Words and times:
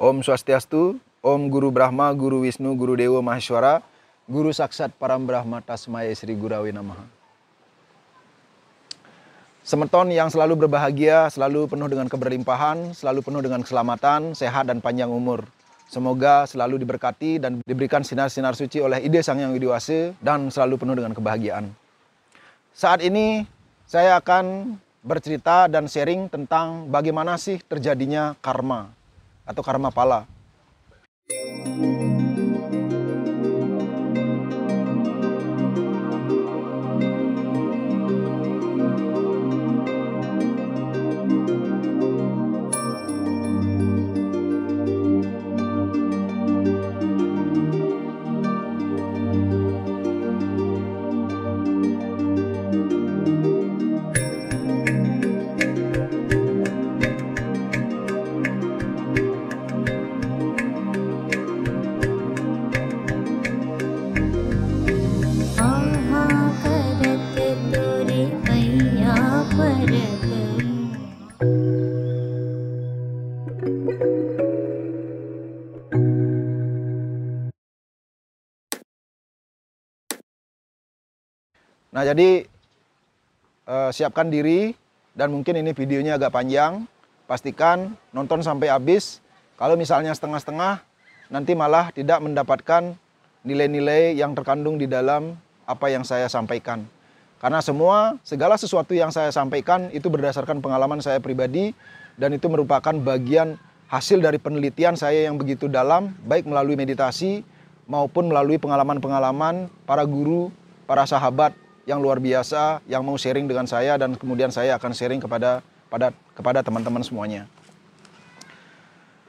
Om 0.00 0.24
Swastiastu, 0.24 0.96
Om 1.20 1.52
Guru 1.52 1.68
Brahma, 1.68 2.08
Guru 2.16 2.48
Wisnu, 2.48 2.72
Guru 2.72 2.96
Dewa 2.96 3.20
Maheshwara, 3.20 3.84
Guru 4.24 4.48
Saksat 4.48 4.96
Param 4.96 5.28
Brahma 5.28 5.60
Tasmaya 5.60 6.08
Sri 6.16 6.32
Gurawi 6.32 6.72
Namaha. 6.72 7.04
Semeton 9.60 10.08
yang 10.08 10.32
selalu 10.32 10.64
berbahagia, 10.64 11.28
selalu 11.28 11.68
penuh 11.68 11.84
dengan 11.92 12.08
keberlimpahan, 12.08 12.96
selalu 12.96 13.20
penuh 13.20 13.44
dengan 13.44 13.60
keselamatan, 13.60 14.32
sehat 14.32 14.72
dan 14.72 14.80
panjang 14.80 15.12
umur. 15.12 15.44
Semoga 15.84 16.48
selalu 16.48 16.80
diberkati 16.80 17.36
dan 17.36 17.60
diberikan 17.60 18.00
sinar-sinar 18.00 18.56
suci 18.56 18.80
oleh 18.80 19.04
ide 19.04 19.20
Sang 19.20 19.36
Yang 19.36 19.60
Widiwase 19.60 20.16
dan 20.24 20.48
selalu 20.48 20.80
penuh 20.80 20.96
dengan 20.96 21.12
kebahagiaan. 21.12 21.68
Saat 22.72 23.04
ini 23.04 23.44
saya 23.84 24.16
akan 24.16 24.80
bercerita 25.04 25.68
dan 25.68 25.84
sharing 25.92 26.32
tentang 26.32 26.88
bagaimana 26.88 27.36
sih 27.36 27.60
terjadinya 27.60 28.32
karma 28.40 28.96
atau 29.50 29.66
karma 29.66 29.90
pala. 29.90 30.30
Nah, 81.90 82.06
jadi 82.06 82.46
eh, 83.66 83.90
siapkan 83.90 84.30
diri 84.30 84.74
dan 85.14 85.34
mungkin 85.34 85.58
ini 85.58 85.74
videonya 85.74 86.16
agak 86.16 86.34
panjang. 86.34 86.86
Pastikan 87.26 87.94
nonton 88.10 88.42
sampai 88.42 88.70
habis. 88.74 89.22
Kalau 89.54 89.78
misalnya 89.78 90.10
setengah-setengah, 90.10 90.82
nanti 91.30 91.54
malah 91.54 91.94
tidak 91.94 92.18
mendapatkan 92.18 92.98
nilai-nilai 93.46 94.18
yang 94.18 94.34
terkandung 94.34 94.76
di 94.76 94.90
dalam 94.90 95.38
apa 95.62 95.86
yang 95.94 96.02
saya 96.02 96.26
sampaikan. 96.26 96.82
Karena 97.38 97.62
semua 97.64 98.18
segala 98.26 98.58
sesuatu 98.58 98.92
yang 98.92 99.08
saya 99.14 99.32
sampaikan 99.32 99.88
itu 99.94 100.10
berdasarkan 100.12 100.60
pengalaman 100.60 101.00
saya 101.00 101.22
pribadi 101.22 101.72
dan 102.20 102.36
itu 102.36 102.50
merupakan 102.52 102.92
bagian 102.92 103.56
hasil 103.88 104.20
dari 104.20 104.36
penelitian 104.36 104.98
saya 104.98 105.24
yang 105.24 105.40
begitu 105.40 105.70
dalam 105.70 106.12
baik 106.26 106.44
melalui 106.44 106.76
meditasi 106.76 107.40
maupun 107.88 108.28
melalui 108.28 108.60
pengalaman-pengalaman 108.60 109.72
para 109.88 110.04
guru, 110.04 110.52
para 110.84 111.08
sahabat 111.08 111.56
yang 111.90 111.98
luar 111.98 112.22
biasa 112.22 112.86
yang 112.86 113.02
mau 113.02 113.18
sharing 113.18 113.50
dengan 113.50 113.66
saya 113.66 113.98
dan 113.98 114.14
kemudian 114.14 114.54
saya 114.54 114.78
akan 114.78 114.94
sharing 114.94 115.18
kepada 115.18 115.58
pada 115.90 116.14
kepada 116.38 116.62
teman-teman 116.62 117.02
semuanya. 117.02 117.50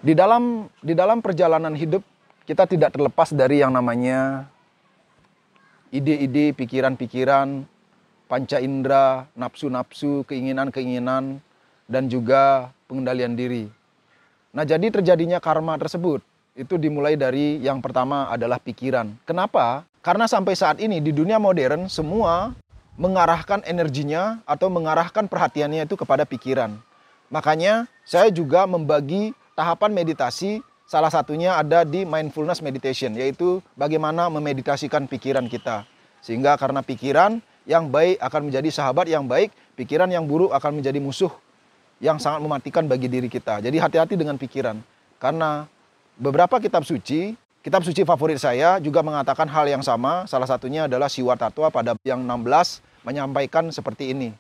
Di 0.06 0.14
dalam 0.14 0.70
di 0.86 0.94
dalam 0.94 1.26
perjalanan 1.26 1.74
hidup 1.74 2.06
kita 2.46 2.70
tidak 2.70 2.94
terlepas 2.94 3.34
dari 3.34 3.66
yang 3.66 3.74
namanya 3.74 4.46
ide-ide, 5.90 6.54
pikiran-pikiran, 6.54 7.66
panca 8.30 8.58
indera, 8.64 9.28
nafsu-nafsu, 9.36 10.24
keinginan-keinginan 10.30 11.44
dan 11.90 12.04
juga 12.08 12.72
pengendalian 12.88 13.36
diri. 13.36 13.66
Nah, 14.56 14.64
jadi 14.64 14.88
terjadinya 14.88 15.44
karma 15.44 15.76
tersebut 15.76 16.24
itu 16.56 16.76
dimulai 16.76 17.16
dari 17.16 17.60
yang 17.64 17.84
pertama 17.84 18.28
adalah 18.32 18.60
pikiran. 18.60 19.12
Kenapa? 19.28 19.84
Karena 20.02 20.26
sampai 20.26 20.58
saat 20.58 20.82
ini 20.82 20.98
di 20.98 21.14
dunia 21.14 21.38
modern 21.38 21.86
semua 21.86 22.58
mengarahkan 22.98 23.62
energinya 23.70 24.42
atau 24.50 24.70
mengarahkan 24.74 25.30
perhatiannya 25.30 25.86
itu 25.86 25.94
kepada 25.94 26.26
pikiran. 26.26 26.74
Makanya 27.30 27.86
saya 28.04 28.34
juga 28.34 28.66
membagi 28.66 29.32
tahapan 29.54 29.94
meditasi 29.94 30.66
salah 30.90 31.14
satunya 31.14 31.56
ada 31.56 31.86
di 31.86 32.04
mindfulness 32.04 32.60
meditation 32.60 33.14
yaitu 33.14 33.62
bagaimana 33.78 34.28
memeditasikan 34.28 35.06
pikiran 35.06 35.46
kita. 35.46 35.86
Sehingga 36.26 36.58
karena 36.58 36.82
pikiran 36.82 37.38
yang 37.70 37.88
baik 37.88 38.18
akan 38.20 38.50
menjadi 38.50 38.70
sahabat 38.74 39.06
yang 39.06 39.30
baik, 39.30 39.54
pikiran 39.78 40.10
yang 40.10 40.26
buruk 40.26 40.50
akan 40.52 40.82
menjadi 40.82 40.98
musuh 40.98 41.32
yang 42.02 42.18
sangat 42.18 42.42
mematikan 42.42 42.90
bagi 42.90 43.06
diri 43.06 43.30
kita. 43.30 43.62
Jadi 43.62 43.78
hati-hati 43.78 44.18
dengan 44.18 44.36
pikiran. 44.36 44.82
Karena 45.22 45.70
beberapa 46.18 46.58
kitab 46.58 46.82
suci, 46.82 47.38
kitab 47.62 47.86
suci 47.86 48.02
favorit 48.02 48.42
saya 48.42 48.82
juga 48.82 49.06
mengatakan 49.06 49.46
hal 49.46 49.70
yang 49.70 49.86
sama. 49.86 50.26
Salah 50.26 50.50
satunya 50.50 50.90
adalah 50.90 51.08
Siwa 51.08 51.38
Tatwa 51.38 51.70
pada 51.70 51.94
yang 52.02 52.26
16 52.26 52.82
menyampaikan 53.06 53.70
seperti 53.70 54.14
ini. 54.14 54.34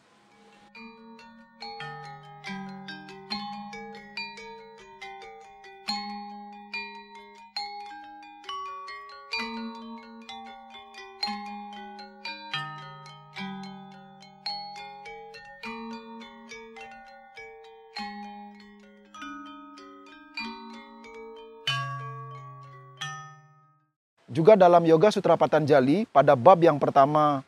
Juga 24.31 24.55
dalam 24.55 24.87
Yoga 24.87 25.11
Sutra 25.11 25.35
Patanjali 25.35 26.07
pada 26.07 26.39
bab 26.39 26.63
yang 26.63 26.79
pertama 26.79 27.43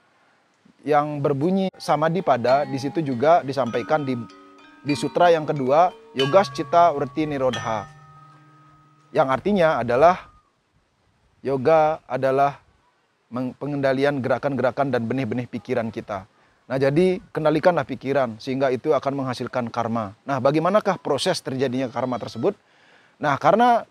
yang 0.83 1.23
berbunyi 1.23 1.71
samadhi 1.79 2.19
pada 2.19 2.67
di 2.67 2.75
situ 2.75 2.99
juga 2.99 3.39
disampaikan 3.39 4.03
di 4.03 4.19
di 4.83 4.91
sutra 4.99 5.31
yang 5.31 5.47
kedua 5.47 5.95
Yoga 6.11 6.43
Cita 6.43 6.91
Vrti 6.91 7.23
Nirodha. 7.23 7.87
Yang 9.15 9.27
artinya 9.31 9.79
adalah 9.79 10.27
yoga 11.39 12.03
adalah 12.03 12.59
pengendalian 13.31 14.19
gerakan-gerakan 14.19 14.91
dan 14.91 15.07
benih-benih 15.07 15.47
pikiran 15.47 15.87
kita. 15.87 16.27
Nah, 16.63 16.77
jadi 16.79 17.19
kendalikanlah 17.31 17.83
pikiran 17.83 18.39
sehingga 18.39 18.71
itu 18.71 18.91
akan 18.91 19.23
menghasilkan 19.23 19.71
karma. 19.71 20.15
Nah, 20.23 20.39
bagaimanakah 20.43 20.99
proses 20.99 21.39
terjadinya 21.39 21.87
karma 21.91 22.19
tersebut? 22.19 22.55
Nah, 23.19 23.35
karena 23.37 23.85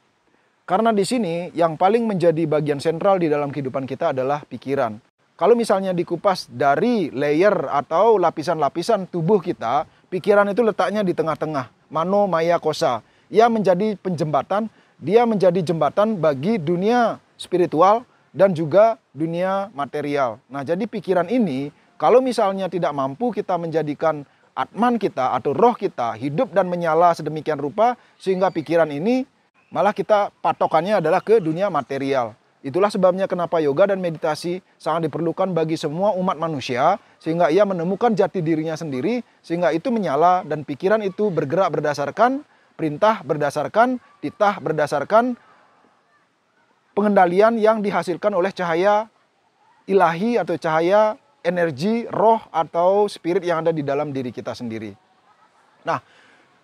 karena 0.72 0.88
di 0.88 1.04
sini 1.04 1.52
yang 1.52 1.76
paling 1.76 2.08
menjadi 2.08 2.48
bagian 2.48 2.80
sentral 2.80 3.20
di 3.20 3.28
dalam 3.28 3.52
kehidupan 3.52 3.84
kita 3.84 4.16
adalah 4.16 4.40
pikiran. 4.48 4.96
Kalau 5.36 5.52
misalnya 5.52 5.92
dikupas 5.92 6.48
dari 6.48 7.12
layer 7.12 7.52
atau 7.68 8.16
lapisan-lapisan 8.16 9.04
tubuh 9.12 9.36
kita, 9.44 9.84
pikiran 10.08 10.48
itu 10.48 10.64
letaknya 10.64 11.04
di 11.04 11.12
tengah-tengah, 11.12 11.92
mano 11.92 12.24
maya 12.24 12.56
kosa. 12.56 13.04
Ia 13.28 13.52
menjadi 13.52 14.00
penjembatan, 14.00 14.72
dia 14.96 15.28
menjadi 15.28 15.60
jembatan 15.60 16.16
bagi 16.16 16.56
dunia 16.56 17.20
spiritual 17.36 18.08
dan 18.32 18.56
juga 18.56 18.96
dunia 19.12 19.68
material. 19.76 20.40
Nah, 20.48 20.64
jadi 20.64 20.88
pikiran 20.88 21.28
ini 21.28 21.68
kalau 22.00 22.24
misalnya 22.24 22.72
tidak 22.72 22.96
mampu 22.96 23.28
kita 23.28 23.60
menjadikan 23.60 24.24
atman 24.56 24.96
kita 24.96 25.36
atau 25.36 25.52
roh 25.52 25.76
kita 25.76 26.16
hidup 26.16 26.48
dan 26.56 26.64
menyala 26.64 27.12
sedemikian 27.12 27.60
rupa 27.60 28.00
sehingga 28.16 28.48
pikiran 28.48 28.88
ini 28.88 29.28
malah 29.72 29.96
kita 29.96 30.28
patokannya 30.44 31.00
adalah 31.00 31.24
ke 31.24 31.40
dunia 31.40 31.72
material. 31.72 32.36
Itulah 32.62 32.94
sebabnya 32.94 33.26
kenapa 33.26 33.58
yoga 33.58 33.90
dan 33.90 33.98
meditasi 33.98 34.62
sangat 34.78 35.10
diperlukan 35.10 35.50
bagi 35.50 35.74
semua 35.74 36.14
umat 36.14 36.38
manusia 36.38 36.94
sehingga 37.18 37.50
ia 37.50 37.66
menemukan 37.66 38.14
jati 38.14 38.38
dirinya 38.38 38.78
sendiri 38.78 39.26
sehingga 39.42 39.74
itu 39.74 39.90
menyala 39.90 40.46
dan 40.46 40.62
pikiran 40.62 41.02
itu 41.02 41.26
bergerak 41.34 41.74
berdasarkan 41.74 42.46
perintah 42.78 43.26
berdasarkan 43.26 43.98
titah 44.22 44.62
berdasarkan 44.62 45.34
pengendalian 46.94 47.58
yang 47.58 47.82
dihasilkan 47.82 48.30
oleh 48.30 48.54
cahaya 48.54 49.10
ilahi 49.90 50.38
atau 50.38 50.54
cahaya 50.54 51.18
energi 51.42 52.06
roh 52.06 52.38
atau 52.54 53.10
spirit 53.10 53.42
yang 53.42 53.66
ada 53.66 53.74
di 53.74 53.82
dalam 53.82 54.14
diri 54.14 54.30
kita 54.30 54.54
sendiri. 54.54 54.94
Nah, 55.82 55.98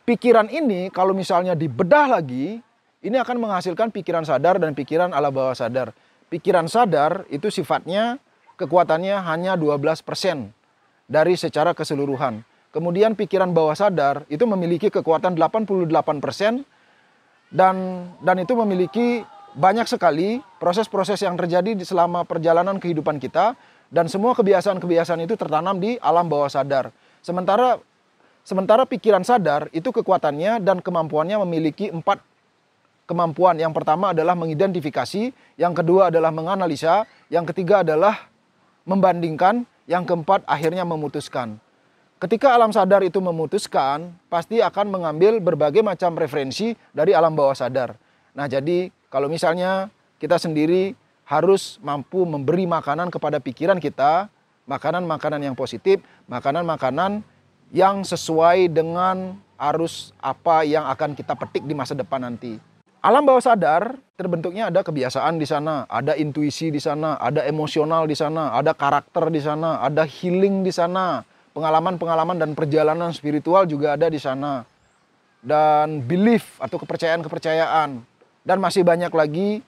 pikiran 0.06 0.46
ini 0.46 0.94
kalau 0.94 1.10
misalnya 1.10 1.58
dibedah 1.58 2.06
lagi, 2.06 2.62
ini 2.98 3.14
akan 3.14 3.38
menghasilkan 3.38 3.94
pikiran 3.94 4.26
sadar 4.26 4.58
dan 4.58 4.74
pikiran 4.74 5.14
ala 5.14 5.30
bawah 5.30 5.54
sadar. 5.54 5.94
Pikiran 6.28 6.66
sadar 6.66 7.24
itu 7.30 7.48
sifatnya 7.48 8.18
kekuatannya 8.58 9.22
hanya 9.22 9.54
12% 9.54 10.02
dari 11.06 11.34
secara 11.38 11.72
keseluruhan. 11.72 12.42
Kemudian 12.68 13.16
pikiran 13.16 13.54
bawah 13.54 13.72
sadar 13.72 14.28
itu 14.28 14.44
memiliki 14.44 14.92
kekuatan 14.92 15.38
88% 15.38 15.88
dan 17.48 17.76
dan 18.20 18.36
itu 18.36 18.52
memiliki 18.52 19.24
banyak 19.56 19.88
sekali 19.88 20.44
proses-proses 20.60 21.16
yang 21.24 21.38
terjadi 21.40 21.72
di 21.72 21.84
selama 21.86 22.28
perjalanan 22.28 22.76
kehidupan 22.76 23.16
kita 23.16 23.56
dan 23.88 24.04
semua 24.12 24.36
kebiasaan-kebiasaan 24.36 25.24
itu 25.24 25.32
tertanam 25.32 25.80
di 25.80 25.96
alam 26.04 26.28
bawah 26.28 26.52
sadar. 26.52 26.92
Sementara 27.24 27.80
sementara 28.44 28.84
pikiran 28.84 29.24
sadar 29.24 29.72
itu 29.72 29.88
kekuatannya 29.88 30.60
dan 30.60 30.84
kemampuannya 30.84 31.40
memiliki 31.48 31.88
empat 31.88 32.20
kemampuan. 33.08 33.56
Yang 33.56 33.72
pertama 33.80 34.12
adalah 34.12 34.36
mengidentifikasi, 34.36 35.32
yang 35.56 35.72
kedua 35.72 36.12
adalah 36.12 36.28
menganalisa, 36.28 37.08
yang 37.32 37.48
ketiga 37.48 37.80
adalah 37.80 38.28
membandingkan, 38.84 39.64
yang 39.88 40.04
keempat 40.04 40.44
akhirnya 40.44 40.84
memutuskan. 40.84 41.56
Ketika 42.20 42.52
alam 42.52 42.68
sadar 42.74 43.00
itu 43.00 43.22
memutuskan, 43.24 44.12
pasti 44.28 44.60
akan 44.60 44.92
mengambil 44.92 45.40
berbagai 45.40 45.80
macam 45.80 46.12
referensi 46.18 46.76
dari 46.92 47.16
alam 47.16 47.32
bawah 47.32 47.56
sadar. 47.56 47.96
Nah, 48.36 48.44
jadi 48.44 48.92
kalau 49.08 49.32
misalnya 49.32 49.88
kita 50.20 50.36
sendiri 50.36 50.92
harus 51.24 51.80
mampu 51.80 52.28
memberi 52.28 52.68
makanan 52.68 53.08
kepada 53.08 53.40
pikiran 53.40 53.78
kita, 53.80 54.28
makanan-makanan 54.68 55.40
yang 55.40 55.56
positif, 55.56 56.04
makanan-makanan 56.28 57.24
yang 57.72 58.04
sesuai 58.04 58.68
dengan 58.68 59.38
arus 59.58 60.12
apa 60.20 60.66
yang 60.66 60.90
akan 60.90 61.14
kita 61.16 61.38
petik 61.38 61.64
di 61.64 61.74
masa 61.76 61.94
depan 61.96 62.20
nanti. 62.22 62.67
Alam 62.98 63.30
bawah 63.30 63.38
sadar 63.38 63.94
terbentuknya 64.18 64.74
ada 64.74 64.82
kebiasaan 64.82 65.38
di 65.38 65.46
sana, 65.46 65.86
ada 65.86 66.18
intuisi 66.18 66.74
di 66.74 66.82
sana, 66.82 67.14
ada 67.14 67.46
emosional 67.46 68.10
di 68.10 68.18
sana, 68.18 68.50
ada 68.50 68.74
karakter 68.74 69.30
di 69.30 69.38
sana, 69.38 69.78
ada 69.78 70.02
healing 70.02 70.66
di 70.66 70.74
sana, 70.74 71.22
pengalaman-pengalaman 71.54 72.42
dan 72.42 72.58
perjalanan 72.58 73.14
spiritual 73.14 73.70
juga 73.70 73.94
ada 73.94 74.10
di 74.10 74.18
sana. 74.18 74.66
Dan 75.38 76.02
belief 76.02 76.58
atau 76.58 76.74
kepercayaan-kepercayaan. 76.82 78.02
Dan 78.42 78.58
masih 78.58 78.82
banyak 78.82 79.14
lagi 79.14 79.62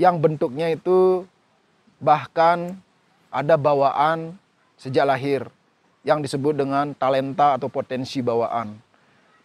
yang 0.00 0.16
bentuknya 0.16 0.72
itu 0.72 1.28
bahkan 2.00 2.72
ada 3.28 3.60
bawaan 3.60 4.32
sejak 4.80 5.04
lahir 5.04 5.44
yang 6.08 6.24
disebut 6.24 6.56
dengan 6.56 6.96
talenta 6.96 7.60
atau 7.60 7.68
potensi 7.68 8.24
bawaan. 8.24 8.80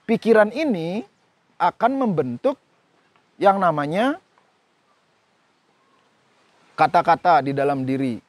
Pikiran 0.07 0.55
ini 0.55 1.03
akan 1.59 1.91
membentuk 1.99 2.55
yang 3.37 3.61
namanya 3.61 4.17
kata-kata 6.77 7.41
di 7.45 7.51
dalam 7.53 7.85
diri 7.85 8.21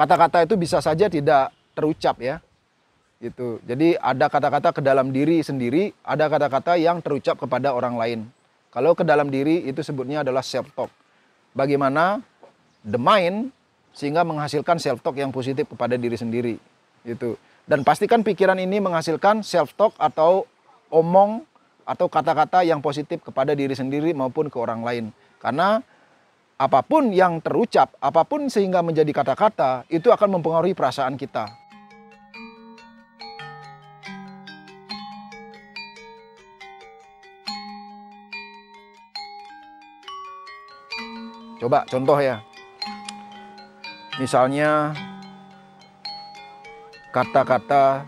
kata-kata 0.00 0.48
itu 0.48 0.56
bisa 0.56 0.80
saja 0.80 1.12
tidak 1.12 1.52
terucap 1.76 2.16
ya. 2.24 2.40
Gitu. 3.20 3.60
Jadi 3.68 4.00
ada 4.00 4.32
kata-kata 4.32 4.72
ke 4.72 4.80
dalam 4.80 5.12
diri 5.12 5.44
sendiri, 5.44 5.92
ada 6.00 6.24
kata-kata 6.32 6.80
yang 6.80 7.04
terucap 7.04 7.36
kepada 7.36 7.76
orang 7.76 8.00
lain. 8.00 8.20
Kalau 8.72 8.96
ke 8.96 9.04
dalam 9.04 9.28
diri 9.28 9.68
itu 9.68 9.84
sebutnya 9.84 10.24
adalah 10.24 10.40
self 10.40 10.72
talk. 10.72 10.88
Bagaimana 11.52 12.24
the 12.80 12.96
mind 12.96 13.52
sehingga 13.92 14.24
menghasilkan 14.24 14.80
self 14.80 15.04
talk 15.04 15.20
yang 15.20 15.28
positif 15.28 15.68
kepada 15.68 16.00
diri 16.00 16.16
sendiri. 16.16 16.56
Gitu. 17.04 17.36
Dan 17.68 17.84
pastikan 17.84 18.24
pikiran 18.24 18.56
ini 18.56 18.80
menghasilkan 18.80 19.44
self 19.44 19.76
talk 19.76 19.92
atau 20.00 20.48
omong 20.88 21.44
atau 21.84 22.06
kata-kata 22.06 22.62
yang 22.66 22.84
positif 22.84 23.24
kepada 23.24 23.56
diri 23.56 23.72
sendiri 23.72 24.12
maupun 24.12 24.52
ke 24.52 24.56
orang 24.60 24.84
lain. 24.84 25.04
Karena 25.40 25.80
apa 26.60 26.84
pun 26.84 27.08
yang 27.08 27.40
terucap, 27.40 27.96
apa 28.04 28.20
pun 28.28 28.52
sehingga 28.52 28.84
menjadi 28.84 29.08
kata-kata, 29.16 29.88
itu 29.88 30.12
akan 30.12 30.36
mempengaruhi 30.36 30.76
perasaan 30.76 31.16
kita. 31.16 31.48
Coba 41.60 41.84
contoh 41.88 42.16
ya. 42.20 42.40
Misalnya 44.16 44.92
kata-kata 47.12 48.04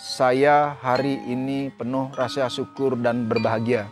saya 0.00 0.80
hari 0.80 1.20
ini 1.28 1.68
penuh 1.68 2.08
rasa 2.16 2.48
syukur 2.48 2.96
dan 2.96 3.28
berbahagia. 3.28 3.84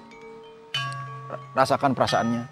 Rasakan 1.52 1.92
perasaannya. 1.92 2.48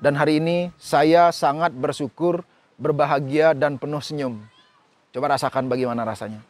Dan 0.00 0.16
hari 0.16 0.40
ini 0.40 0.72
saya 0.80 1.28
sangat 1.28 1.76
bersyukur, 1.76 2.48
berbahagia, 2.80 3.52
dan 3.52 3.76
penuh 3.76 4.00
senyum. 4.00 4.40
Coba 5.12 5.36
rasakan 5.36 5.68
bagaimana 5.68 6.08
rasanya. 6.08 6.40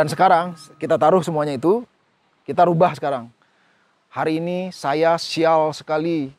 Dan 0.00 0.08
sekarang 0.08 0.56
kita 0.80 0.96
taruh 0.96 1.20
semuanya 1.20 1.60
itu, 1.60 1.84
kita 2.48 2.64
rubah 2.64 2.96
sekarang. 2.96 3.28
Hari 4.08 4.40
ini 4.40 4.72
saya 4.72 5.12
sial 5.20 5.76
sekali 5.76 6.32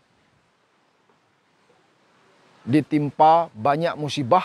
ditimpa 2.66 3.54
banyak 3.54 3.94
musibah. 4.02 4.42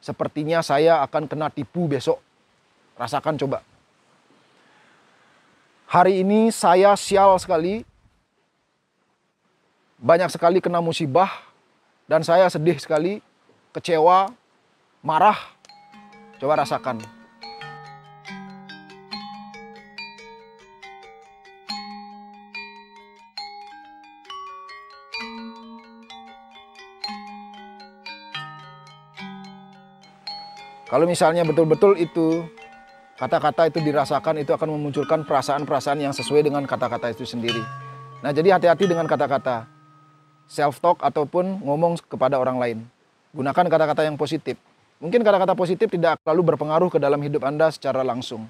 Sepertinya 0.00 0.64
saya 0.64 1.04
akan 1.04 1.28
kena 1.28 1.52
tipu 1.52 1.84
besok. 1.84 2.16
Rasakan 2.96 3.36
coba. 3.44 3.60
Hari 5.92 6.24
ini 6.24 6.48
saya 6.48 6.96
sial 6.96 7.36
sekali. 7.36 7.84
Banyak 10.00 10.32
sekali 10.32 10.64
kena 10.64 10.80
musibah 10.80 11.28
dan 12.08 12.24
saya 12.24 12.48
sedih 12.48 12.80
sekali, 12.80 13.20
kecewa, 13.76 14.32
marah. 15.04 15.36
Coba 16.40 16.64
rasakan. 16.64 17.15
Kalau 30.86 31.02
misalnya 31.02 31.42
betul-betul 31.42 31.98
itu 31.98 32.46
kata-kata 33.18 33.66
itu 33.66 33.82
dirasakan 33.82 34.38
itu 34.38 34.54
akan 34.54 34.70
memunculkan 34.78 35.26
perasaan-perasaan 35.26 35.98
yang 35.98 36.14
sesuai 36.14 36.46
dengan 36.46 36.62
kata-kata 36.62 37.10
itu 37.10 37.26
sendiri. 37.26 37.58
Nah, 38.22 38.30
jadi 38.30 38.54
hati-hati 38.54 38.86
dengan 38.86 39.10
kata-kata 39.10 39.66
self 40.46 40.78
talk 40.78 41.02
ataupun 41.02 41.58
ngomong 41.66 41.98
kepada 42.06 42.38
orang 42.38 42.62
lain. 42.62 42.78
Gunakan 43.34 43.66
kata-kata 43.66 44.06
yang 44.06 44.14
positif. 44.14 44.54
Mungkin 45.02 45.26
kata-kata 45.26 45.58
positif 45.58 45.90
tidak 45.90 46.22
lalu 46.22 46.54
berpengaruh 46.54 46.86
ke 46.86 47.02
dalam 47.02 47.18
hidup 47.18 47.42
Anda 47.42 47.74
secara 47.74 48.06
langsung. 48.06 48.46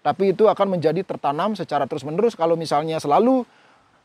Tapi 0.00 0.30
itu 0.30 0.46
akan 0.46 0.78
menjadi 0.78 1.02
tertanam 1.02 1.58
secara 1.58 1.90
terus-menerus 1.90 2.38
kalau 2.38 2.54
misalnya 2.54 3.02
selalu 3.02 3.42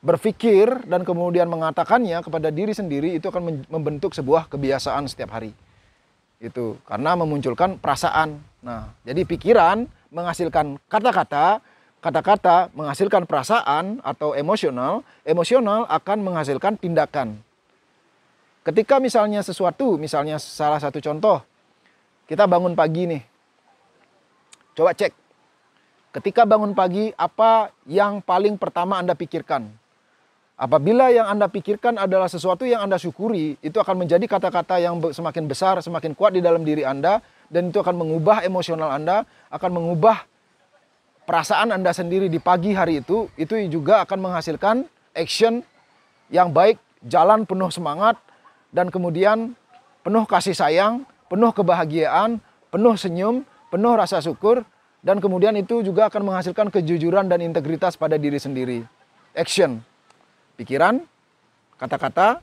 berpikir 0.01 0.89
dan 0.89 1.05
kemudian 1.05 1.45
mengatakannya 1.47 2.17
kepada 2.25 2.49
diri 2.49 2.73
sendiri 2.73 3.13
itu 3.13 3.29
akan 3.29 3.69
membentuk 3.69 4.17
sebuah 4.17 4.49
kebiasaan 4.49 5.05
setiap 5.05 5.37
hari 5.37 5.53
itu 6.45 6.77
karena 6.85 7.17
memunculkan 7.17 7.81
perasaan. 7.81 8.37
Nah, 8.61 8.93
jadi 9.01 9.25
pikiran 9.25 9.89
menghasilkan 10.13 10.77
kata-kata, 10.85 11.59
kata-kata 11.99 12.69
menghasilkan 12.77 13.25
perasaan 13.25 13.99
atau 14.05 14.37
emosional, 14.37 15.01
emosional 15.25 15.89
akan 15.89 16.17
menghasilkan 16.21 16.77
tindakan. 16.77 17.41
Ketika 18.65 18.97
misalnya 18.97 19.41
sesuatu, 19.45 19.97
misalnya 19.97 20.41
salah 20.41 20.81
satu 20.81 20.97
contoh, 20.97 21.41
kita 22.25 22.49
bangun 22.49 22.73
pagi 22.73 23.05
nih. 23.05 23.21
Coba 24.73 24.97
cek. 24.97 25.13
Ketika 26.15 26.47
bangun 26.47 26.73
pagi, 26.73 27.13
apa 27.13 27.69
yang 27.85 28.23
paling 28.23 28.57
pertama 28.57 28.97
Anda 28.97 29.13
pikirkan? 29.13 29.84
Apabila 30.55 31.11
yang 31.11 31.27
Anda 31.27 31.51
pikirkan 31.51 31.99
adalah 31.99 32.31
sesuatu 32.31 32.63
yang 32.63 32.87
Anda 32.87 32.95
syukuri, 32.95 33.59
itu 33.59 33.75
akan 33.75 34.07
menjadi 34.07 34.23
kata-kata 34.23 34.79
yang 34.79 35.03
semakin 35.11 35.51
besar, 35.51 35.75
semakin 35.83 36.15
kuat 36.15 36.31
di 36.31 36.39
dalam 36.39 36.63
diri 36.63 36.87
Anda, 36.87 37.19
dan 37.51 37.75
itu 37.75 37.83
akan 37.83 37.91
mengubah 37.91 38.39
emosional 38.47 38.87
Anda, 38.87 39.27
akan 39.51 39.71
mengubah 39.75 40.23
perasaan 41.27 41.75
Anda 41.75 41.91
sendiri 41.91 42.31
di 42.31 42.39
pagi 42.39 42.71
hari 42.71 43.03
itu, 43.03 43.27
itu 43.35 43.59
juga 43.67 44.07
akan 44.07 44.31
menghasilkan 44.31 44.87
action 45.11 45.59
yang 46.31 46.55
baik, 46.55 46.79
jalan 47.03 47.43
penuh 47.43 47.67
semangat, 47.67 48.15
dan 48.71 48.87
kemudian 48.87 49.59
penuh 50.07 50.23
kasih 50.23 50.55
sayang, 50.55 51.03
penuh 51.27 51.51
kebahagiaan, 51.51 52.39
penuh 52.71 52.95
senyum, 52.95 53.43
penuh 53.67 53.91
rasa 53.91 54.23
syukur, 54.23 54.63
dan 55.03 55.19
kemudian 55.19 55.51
itu 55.59 55.83
juga 55.83 56.07
akan 56.07 56.31
menghasilkan 56.31 56.71
kejujuran 56.71 57.27
dan 57.27 57.43
integritas 57.43 57.99
pada 57.99 58.15
diri 58.15 58.39
sendiri. 58.39 58.87
Action 59.35 59.83
pikiran, 60.55 61.03
kata-kata, 61.77 62.39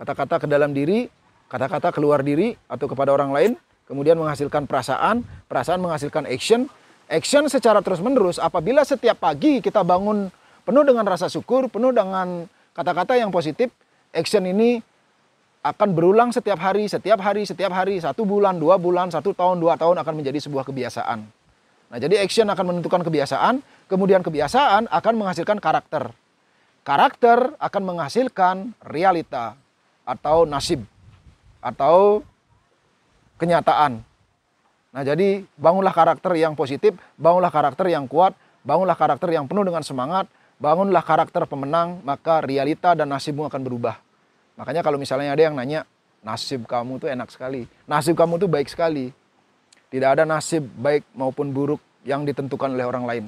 kata-kata 0.00 0.34
ke 0.42 0.46
dalam 0.48 0.72
diri, 0.72 1.06
kata-kata 1.46 1.92
keluar 1.92 2.24
diri 2.24 2.56
atau 2.66 2.88
kepada 2.88 3.12
orang 3.12 3.30
lain, 3.30 3.52
kemudian 3.84 4.16
menghasilkan 4.16 4.64
perasaan, 4.64 5.22
perasaan 5.46 5.80
menghasilkan 5.80 6.24
action, 6.26 6.66
action 7.10 7.44
secara 7.46 7.84
terus-menerus 7.84 8.40
apabila 8.40 8.86
setiap 8.86 9.20
pagi 9.20 9.60
kita 9.60 9.84
bangun 9.84 10.32
penuh 10.64 10.84
dengan 10.86 11.04
rasa 11.04 11.26
syukur, 11.26 11.68
penuh 11.68 11.90
dengan 11.90 12.48
kata-kata 12.72 13.18
yang 13.18 13.34
positif, 13.34 13.68
action 14.14 14.46
ini 14.46 14.80
akan 15.60 15.92
berulang 15.92 16.32
setiap 16.32 16.56
hari, 16.56 16.88
setiap 16.88 17.20
hari, 17.20 17.44
setiap 17.44 17.68
hari, 17.74 18.00
satu 18.00 18.24
bulan, 18.24 18.56
dua 18.56 18.80
bulan, 18.80 19.12
satu 19.12 19.36
tahun, 19.36 19.60
dua 19.60 19.76
tahun 19.76 20.00
akan 20.00 20.14
menjadi 20.16 20.40
sebuah 20.40 20.64
kebiasaan. 20.64 21.20
Nah, 21.90 21.98
jadi 21.98 22.22
action 22.22 22.46
akan 22.48 22.64
menentukan 22.70 23.02
kebiasaan, 23.02 23.60
kemudian 23.90 24.22
kebiasaan 24.22 24.88
akan 24.88 25.14
menghasilkan 25.18 25.58
karakter. 25.58 26.14
Karakter 26.90 27.54
akan 27.62 27.82
menghasilkan 27.86 28.74
realita 28.82 29.54
atau 30.02 30.42
nasib 30.42 30.82
atau 31.62 32.26
kenyataan. 33.38 34.02
Nah, 34.90 35.02
jadi 35.06 35.46
bangunlah 35.54 35.94
karakter 35.94 36.34
yang 36.34 36.58
positif, 36.58 36.98
bangunlah 37.14 37.54
karakter 37.54 37.86
yang 37.94 38.10
kuat, 38.10 38.34
bangunlah 38.66 38.98
karakter 38.98 39.30
yang 39.30 39.46
penuh 39.46 39.62
dengan 39.62 39.86
semangat, 39.86 40.26
bangunlah 40.58 41.06
karakter 41.06 41.46
pemenang, 41.46 42.02
maka 42.02 42.42
realita 42.42 42.98
dan 42.98 43.06
nasibmu 43.06 43.46
akan 43.46 43.62
berubah. 43.62 44.02
Makanya 44.58 44.82
kalau 44.82 44.98
misalnya 44.98 45.30
ada 45.30 45.46
yang 45.46 45.54
nanya, 45.54 45.86
nasib 46.26 46.66
kamu 46.66 47.06
tuh 47.06 47.06
enak 47.06 47.30
sekali. 47.30 47.70
Nasib 47.86 48.18
kamu 48.18 48.34
tuh 48.42 48.50
baik 48.50 48.66
sekali. 48.66 49.14
Tidak 49.94 50.10
ada 50.10 50.26
nasib 50.26 50.66
baik 50.74 51.06
maupun 51.14 51.54
buruk 51.54 51.78
yang 52.02 52.26
ditentukan 52.26 52.74
oleh 52.74 52.82
orang 52.82 53.06
lain. 53.06 53.24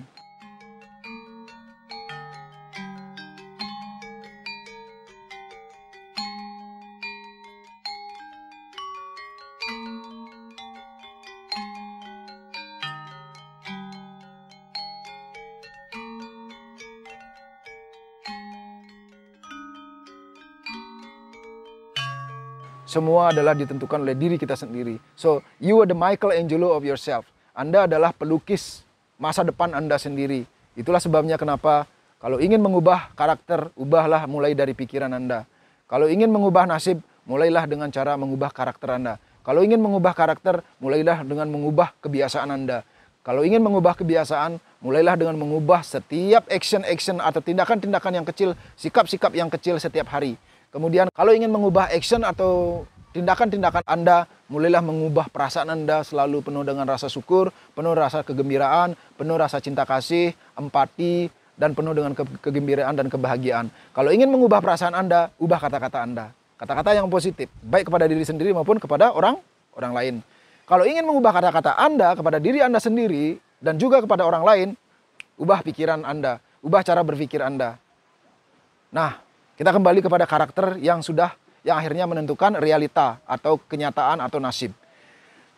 Semua 22.92 23.32
adalah 23.32 23.56
ditentukan 23.56 24.04
oleh 24.04 24.12
diri 24.12 24.36
kita 24.36 24.52
sendiri. 24.52 25.00
So, 25.16 25.40
you 25.56 25.80
are 25.80 25.88
the 25.88 25.96
Michelangelo 25.96 26.76
of 26.76 26.84
yourself. 26.84 27.24
Anda 27.56 27.88
adalah 27.88 28.12
pelukis 28.12 28.84
masa 29.16 29.40
depan 29.40 29.72
Anda 29.72 29.96
sendiri. 29.96 30.44
Itulah 30.76 31.00
sebabnya 31.00 31.40
kenapa 31.40 31.88
kalau 32.20 32.36
ingin 32.36 32.60
mengubah 32.60 33.16
karakter, 33.16 33.72
ubahlah 33.80 34.28
mulai 34.28 34.52
dari 34.52 34.76
pikiran 34.76 35.08
Anda. 35.08 35.48
Kalau 35.88 36.04
ingin 36.04 36.28
mengubah 36.28 36.68
nasib, 36.68 37.00
mulailah 37.24 37.64
dengan 37.64 37.88
cara 37.88 38.12
mengubah 38.20 38.52
karakter 38.52 38.92
Anda. 38.92 39.16
Kalau 39.40 39.64
ingin 39.64 39.80
mengubah 39.80 40.12
karakter, 40.12 40.60
mulailah 40.76 41.24
dengan 41.24 41.48
mengubah 41.48 41.96
kebiasaan 41.96 42.52
Anda. 42.52 42.84
Kalau 43.24 43.40
ingin 43.40 43.64
mengubah 43.64 43.96
kebiasaan, 43.96 44.60
mulailah 44.84 45.16
dengan 45.16 45.40
mengubah 45.40 45.80
setiap 45.80 46.44
action-action 46.44 47.24
atau 47.24 47.40
tindakan-tindakan 47.40 48.20
yang 48.20 48.26
kecil, 48.28 48.52
sikap-sikap 48.76 49.32
yang 49.32 49.48
kecil 49.48 49.80
setiap 49.80 50.12
hari. 50.12 50.36
Kemudian 50.72 51.12
kalau 51.12 51.36
ingin 51.36 51.52
mengubah 51.52 51.92
action 51.92 52.24
atau 52.24 52.82
tindakan-tindakan 53.12 53.84
Anda, 53.84 54.24
mulailah 54.48 54.80
mengubah 54.80 55.28
perasaan 55.28 55.68
Anda 55.68 56.00
selalu 56.00 56.48
penuh 56.48 56.64
dengan 56.64 56.88
rasa 56.88 57.12
syukur, 57.12 57.52
penuh 57.76 57.92
rasa 57.92 58.24
kegembiraan, 58.24 58.96
penuh 59.20 59.36
rasa 59.36 59.60
cinta 59.60 59.84
kasih, 59.84 60.32
empati, 60.56 61.28
dan 61.60 61.76
penuh 61.76 61.92
dengan 61.92 62.16
ke 62.16 62.24
kegembiraan 62.40 62.96
dan 62.96 63.12
kebahagiaan. 63.12 63.68
Kalau 63.92 64.08
ingin 64.08 64.32
mengubah 64.32 64.64
perasaan 64.64 64.96
Anda, 64.96 65.28
ubah 65.36 65.60
kata-kata 65.60 65.98
Anda. 66.00 66.32
Kata-kata 66.56 66.96
yang 66.96 67.12
positif, 67.12 67.52
baik 67.60 67.92
kepada 67.92 68.08
diri 68.08 68.24
sendiri 68.24 68.56
maupun 68.56 68.80
kepada 68.80 69.12
orang 69.12 69.36
orang 69.76 69.92
lain. 69.92 70.14
Kalau 70.64 70.88
ingin 70.88 71.04
mengubah 71.04 71.36
kata-kata 71.36 71.76
Anda 71.76 72.16
kepada 72.16 72.40
diri 72.40 72.64
Anda 72.64 72.80
sendiri 72.80 73.36
dan 73.60 73.76
juga 73.76 74.00
kepada 74.00 74.24
orang 74.24 74.40
lain, 74.40 74.68
ubah 75.36 75.60
pikiran 75.60 76.00
Anda, 76.06 76.40
ubah 76.64 76.80
cara 76.80 77.04
berpikir 77.04 77.44
Anda. 77.44 77.76
Nah, 78.88 79.20
kita 79.56 79.70
kembali 79.70 80.00
kepada 80.00 80.24
karakter 80.24 80.80
yang 80.80 81.04
sudah 81.04 81.36
yang 81.62 81.78
akhirnya 81.78 82.06
menentukan 82.10 82.58
realita 82.58 83.22
atau 83.26 83.58
kenyataan 83.58 84.18
atau 84.18 84.42
nasib. 84.42 84.74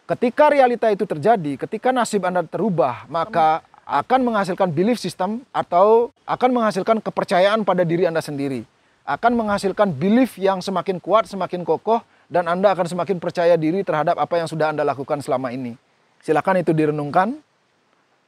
Ketika 0.04 0.52
realita 0.52 0.92
itu 0.92 1.08
terjadi, 1.08 1.56
ketika 1.56 1.88
nasib 1.88 2.28
Anda 2.28 2.44
terubah, 2.44 3.08
maka 3.08 3.64
akan 3.88 4.20
menghasilkan 4.20 4.68
belief 4.68 5.00
system 5.00 5.44
atau 5.48 6.12
akan 6.28 6.50
menghasilkan 6.52 7.00
kepercayaan 7.00 7.64
pada 7.64 7.88
diri 7.88 8.04
Anda 8.04 8.20
sendiri. 8.20 8.68
Akan 9.04 9.36
menghasilkan 9.36 9.92
belief 9.92 10.36
yang 10.40 10.60
semakin 10.60 11.00
kuat, 11.00 11.28
semakin 11.28 11.64
kokoh, 11.64 12.00
dan 12.28 12.48
Anda 12.48 12.72
akan 12.72 12.88
semakin 12.88 13.16
percaya 13.20 13.56
diri 13.56 13.84
terhadap 13.84 14.16
apa 14.16 14.40
yang 14.40 14.48
sudah 14.48 14.72
Anda 14.72 14.84
lakukan 14.84 15.20
selama 15.24 15.52
ini. 15.52 15.76
Silakan 16.24 16.64
itu 16.64 16.72
direnungkan, 16.72 17.36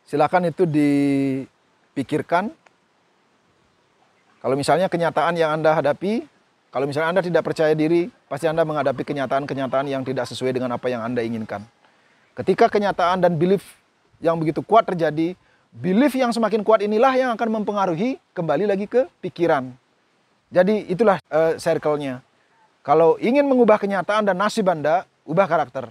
silakan 0.04 0.52
itu 0.52 0.68
dipikirkan, 0.68 2.52
kalau 4.47 4.55
misalnya 4.55 4.87
kenyataan 4.87 5.35
yang 5.35 5.59
Anda 5.59 5.75
hadapi, 5.75 6.23
kalau 6.71 6.87
misalnya 6.87 7.19
Anda 7.19 7.23
tidak 7.26 7.43
percaya 7.50 7.75
diri, 7.75 8.07
pasti 8.31 8.47
Anda 8.47 8.62
menghadapi 8.62 9.03
kenyataan-kenyataan 9.03 9.91
yang 9.91 10.07
tidak 10.07 10.31
sesuai 10.31 10.55
dengan 10.55 10.71
apa 10.71 10.87
yang 10.87 11.03
Anda 11.03 11.19
inginkan. 11.26 11.67
Ketika 12.31 12.71
kenyataan 12.71 13.26
dan 13.26 13.35
belief 13.35 13.67
yang 14.23 14.38
begitu 14.38 14.62
kuat 14.62 14.87
terjadi, 14.87 15.35
belief 15.75 16.15
yang 16.15 16.31
semakin 16.31 16.62
kuat 16.62 16.79
inilah 16.79 17.11
yang 17.19 17.35
akan 17.35 17.59
mempengaruhi 17.59 18.23
kembali 18.38 18.71
lagi 18.71 18.87
ke 18.87 19.11
pikiran. 19.19 19.75
Jadi 20.55 20.95
itulah 20.95 21.19
uh, 21.26 21.59
circle-nya. 21.59 22.23
Kalau 22.87 23.19
ingin 23.19 23.50
mengubah 23.50 23.83
kenyataan 23.83 24.31
dan 24.31 24.38
nasib 24.38 24.71
Anda, 24.71 25.11
ubah 25.26 25.50
karakter. 25.50 25.91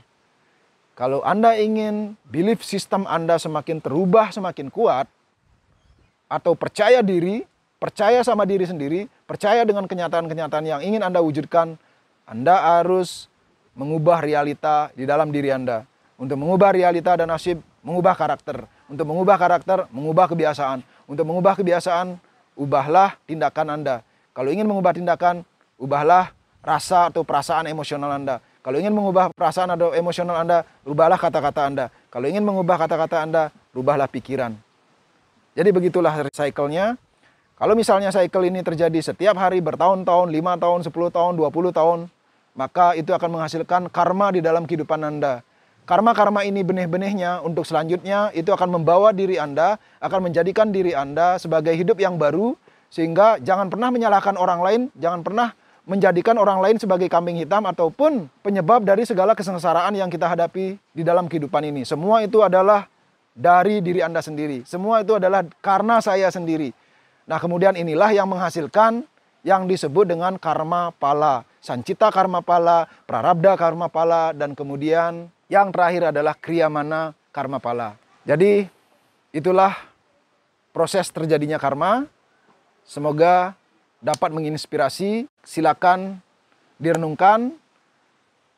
Kalau 0.96 1.20
Anda 1.28 1.60
ingin 1.60 2.16
belief 2.24 2.64
sistem 2.64 3.04
Anda 3.04 3.36
semakin 3.36 3.84
terubah, 3.84 4.32
semakin 4.32 4.72
kuat, 4.72 5.12
atau 6.32 6.56
percaya 6.56 7.04
diri, 7.04 7.44
percaya 7.86 8.26
sama 8.26 8.50
diri 8.50 8.66
sendiri, 8.66 9.06
percaya 9.30 9.62
dengan 9.62 9.86
kenyataan-kenyataan 9.86 10.66
yang 10.66 10.82
ingin 10.82 11.06
Anda 11.06 11.22
wujudkan, 11.22 11.78
Anda 12.26 12.82
harus 12.82 13.30
mengubah 13.78 14.26
realita 14.26 14.90
di 14.98 15.06
dalam 15.06 15.30
diri 15.30 15.54
Anda. 15.54 15.86
Untuk 16.18 16.42
mengubah 16.42 16.74
realita 16.74 17.14
dan 17.14 17.30
nasib, 17.30 17.62
mengubah 17.86 18.18
karakter. 18.18 18.66
Untuk 18.90 19.06
mengubah 19.06 19.38
karakter, 19.38 19.86
mengubah 19.94 20.26
kebiasaan. 20.34 20.82
Untuk 21.06 21.30
mengubah 21.30 21.54
kebiasaan, 21.54 22.18
ubahlah 22.58 23.22
tindakan 23.30 23.78
Anda. 23.78 24.02
Kalau 24.34 24.50
ingin 24.50 24.66
mengubah 24.66 24.98
tindakan, 24.98 25.46
ubahlah 25.78 26.34
rasa 26.66 27.14
atau 27.14 27.22
perasaan 27.22 27.70
emosional 27.70 28.10
Anda. 28.10 28.42
Kalau 28.66 28.82
ingin 28.82 28.98
mengubah 28.98 29.30
perasaan 29.30 29.78
atau 29.78 29.94
emosional 29.94 30.42
Anda, 30.42 30.66
rubahlah 30.82 31.22
kata-kata 31.22 31.70
Anda. 31.70 31.86
Kalau 32.10 32.26
ingin 32.26 32.42
mengubah 32.42 32.82
kata-kata 32.82 33.22
Anda, 33.22 33.54
rubahlah 33.78 34.10
pikiran. 34.10 34.58
Jadi 35.54 35.70
begitulah 35.70 36.26
cycle-nya. 36.34 36.98
Kalau 37.56 37.72
misalnya 37.72 38.12
cycle 38.12 38.52
ini 38.52 38.60
terjadi 38.68 39.00
setiap 39.00 39.40
hari 39.40 39.64
bertahun-tahun, 39.64 40.28
5 40.28 40.60
tahun, 40.60 40.80
10 40.92 40.92
tahun, 40.92 41.34
20 41.40 41.72
tahun, 41.72 42.00
maka 42.52 43.00
itu 43.00 43.16
akan 43.16 43.30
menghasilkan 43.32 43.88
karma 43.88 44.36
di 44.36 44.44
dalam 44.44 44.68
kehidupan 44.68 45.00
Anda. 45.00 45.40
Karma-karma 45.88 46.44
ini 46.44 46.68
benih-benihnya 46.68 47.40
untuk 47.48 47.64
selanjutnya 47.64 48.36
itu 48.36 48.52
akan 48.52 48.76
membawa 48.76 49.16
diri 49.16 49.40
Anda, 49.40 49.80
akan 50.04 50.28
menjadikan 50.28 50.76
diri 50.76 50.92
Anda 50.92 51.40
sebagai 51.40 51.72
hidup 51.80 51.96
yang 51.96 52.20
baru, 52.20 52.60
sehingga 52.92 53.40
jangan 53.40 53.72
pernah 53.72 53.88
menyalahkan 53.88 54.36
orang 54.36 54.60
lain, 54.60 54.82
jangan 55.00 55.24
pernah 55.24 55.56
menjadikan 55.88 56.36
orang 56.36 56.60
lain 56.60 56.76
sebagai 56.76 57.08
kambing 57.08 57.40
hitam 57.40 57.64
ataupun 57.64 58.28
penyebab 58.44 58.84
dari 58.84 59.08
segala 59.08 59.32
kesengsaraan 59.32 59.96
yang 59.96 60.12
kita 60.12 60.28
hadapi 60.28 60.76
di 60.92 61.04
dalam 61.08 61.32
kehidupan 61.32 61.64
ini. 61.72 61.88
Semua 61.88 62.20
itu 62.20 62.44
adalah 62.44 62.92
dari 63.32 63.80
diri 63.80 64.04
Anda 64.04 64.20
sendiri. 64.20 64.68
Semua 64.68 65.08
itu 65.08 65.16
adalah 65.16 65.48
karena 65.64 66.04
saya 66.04 66.28
sendiri. 66.28 66.76
Nah 67.26 67.42
kemudian 67.42 67.74
inilah 67.74 68.14
yang 68.14 68.30
menghasilkan 68.30 69.06
yang 69.46 69.70
disebut 69.70 70.10
dengan 70.10 70.38
karma 70.42 70.90
pala. 70.98 71.46
Sancita 71.62 72.10
karma 72.10 72.42
pala, 72.42 72.90
prarabda 73.06 73.58
karma 73.58 73.90
pala, 73.90 74.34
dan 74.34 74.58
kemudian 74.58 75.30
yang 75.50 75.70
terakhir 75.70 76.10
adalah 76.10 76.34
kriyamana 76.34 77.14
karma 77.30 77.62
pala. 77.62 77.94
Jadi 78.26 78.66
itulah 79.30 79.74
proses 80.74 81.10
terjadinya 81.14 81.62
karma. 81.62 82.10
Semoga 82.86 83.54
dapat 84.02 84.34
menginspirasi. 84.34 85.30
Silakan 85.46 86.22
direnungkan 86.82 87.54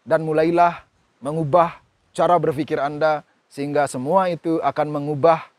dan 0.08 0.24
mulailah 0.24 0.88
mengubah 1.20 1.84
cara 2.16 2.40
berpikir 2.40 2.80
Anda 2.80 3.28
sehingga 3.52 3.88
semua 3.92 4.32
itu 4.32 4.64
akan 4.64 4.88
mengubah 4.88 5.52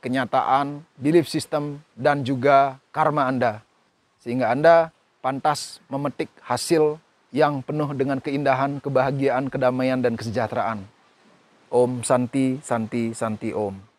kenyataan, 0.00 0.82
belief 0.96 1.28
system, 1.28 1.84
dan 1.94 2.24
juga 2.24 2.80
karma 2.90 3.28
Anda. 3.28 3.60
Sehingga 4.20 4.52
Anda 4.52 4.92
pantas 5.20 5.80
memetik 5.88 6.28
hasil 6.44 6.96
yang 7.30 7.62
penuh 7.62 7.92
dengan 7.94 8.18
keindahan, 8.18 8.82
kebahagiaan, 8.82 9.52
kedamaian, 9.52 10.02
dan 10.02 10.18
kesejahteraan. 10.18 10.82
Om 11.70 12.02
Santi, 12.02 12.58
Santi, 12.64 13.14
Santi 13.14 13.54
Om. 13.54 13.89